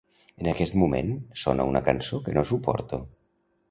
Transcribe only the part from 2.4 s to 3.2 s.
suporto.